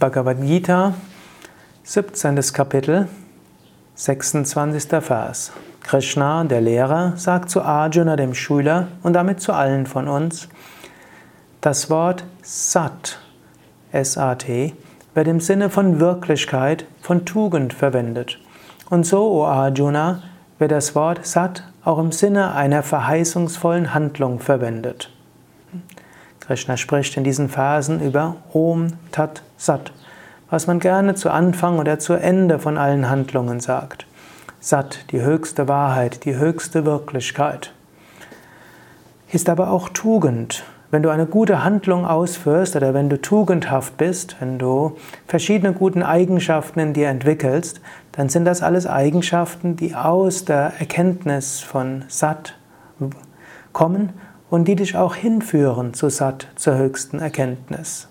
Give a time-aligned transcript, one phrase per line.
[0.00, 0.94] Bhagavad Gita,
[1.84, 2.34] 17.
[2.52, 3.06] Kapitel,
[3.94, 5.00] 26.
[5.00, 5.52] Vers.
[5.84, 10.48] Krishna, der Lehrer, sagt zu Arjuna, dem Schüler, und damit zu allen von uns,
[11.60, 13.20] das Wort Sat,
[13.92, 14.74] S-A-T,
[15.14, 18.40] wird im Sinne von Wirklichkeit, von Tugend verwendet.
[18.90, 20.24] Und so, O Arjuna,
[20.58, 25.12] wird das Wort Sat auch im Sinne einer verheißungsvollen Handlung verwendet.
[26.46, 29.92] Krishna spricht in diesen Phasen über Om Tat Sat,
[30.50, 34.06] was man gerne zu Anfang oder zu Ende von allen Handlungen sagt.
[34.60, 37.72] Sat, die höchste Wahrheit, die höchste Wirklichkeit.
[39.32, 40.64] Ist aber auch Tugend.
[40.90, 46.06] Wenn du eine gute Handlung ausführst oder wenn du tugendhaft bist, wenn du verschiedene gute
[46.06, 47.80] Eigenschaften in dir entwickelst,
[48.12, 52.54] dann sind das alles Eigenschaften, die aus der Erkenntnis von Sat
[53.72, 54.12] kommen
[54.50, 58.08] und die dich auch hinführen zu Sat, zur höchsten Erkenntnis.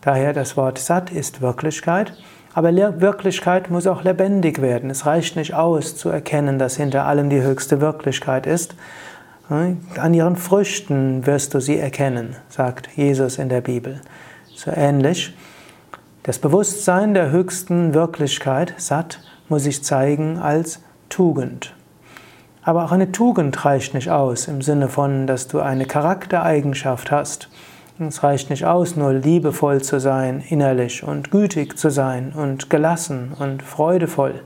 [0.00, 2.12] Daher das Wort Sat ist Wirklichkeit,
[2.54, 4.90] aber Wirklichkeit muss auch lebendig werden.
[4.90, 8.74] Es reicht nicht aus zu erkennen, dass hinter allem die höchste Wirklichkeit ist.
[9.48, 14.00] An ihren Früchten wirst du sie erkennen, sagt Jesus in der Bibel.
[14.54, 15.34] So ähnlich.
[16.22, 21.74] Das Bewusstsein der höchsten Wirklichkeit, Sat, muss sich zeigen als Tugend.
[22.64, 27.48] Aber auch eine Tugend reicht nicht aus, im Sinne von, dass du eine Charaktereigenschaft hast.
[27.98, 33.32] Es reicht nicht aus, nur liebevoll zu sein, innerlich und gütig zu sein und gelassen
[33.38, 34.42] und freudevoll,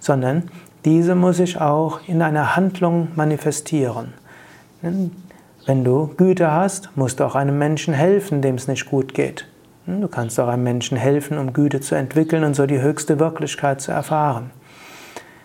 [0.00, 0.50] sondern
[0.84, 4.12] diese muss sich auch in einer Handlung manifestieren.
[4.82, 9.46] Wenn du Güte hast, musst du auch einem Menschen helfen, dem es nicht gut geht.
[9.86, 13.80] Du kannst auch einem Menschen helfen, um Güte zu entwickeln und so die höchste Wirklichkeit
[13.80, 14.50] zu erfahren.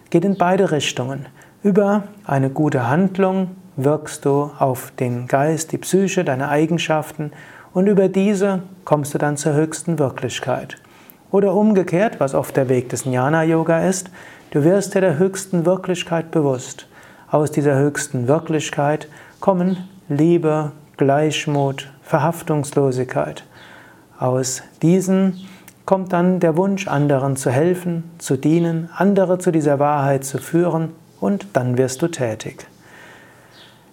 [0.09, 1.27] Geht in beide Richtungen.
[1.61, 7.33] Über eine gute Handlung wirkst du auf den Geist, die Psyche, deine Eigenschaften
[7.73, 10.77] und über diese kommst du dann zur höchsten Wirklichkeit.
[11.31, 14.09] Oder umgekehrt, was oft der Weg des Jnana-Yoga ist,
[14.51, 16.87] du wirst dir der höchsten Wirklichkeit bewusst.
[17.29, 19.09] Aus dieser höchsten Wirklichkeit
[19.41, 23.43] kommen Liebe, Gleichmut, Verhaftungslosigkeit.
[24.17, 25.45] Aus diesen
[25.85, 30.93] kommt dann der Wunsch, anderen zu helfen, zu dienen, andere zu dieser Wahrheit zu führen
[31.19, 32.67] und dann wirst du tätig.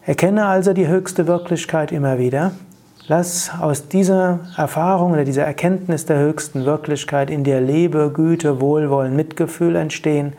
[0.03, 2.53] Erkenne also die höchste Wirklichkeit immer wieder.
[3.09, 9.15] Lass aus dieser Erfahrung oder dieser Erkenntnis der höchsten Wirklichkeit in dir Liebe, Güte, Wohlwollen,
[9.15, 10.33] Mitgefühl entstehen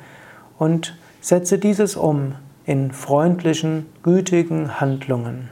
[0.57, 5.49] und setze dieses um in freundlichen, gütigen Handlungen.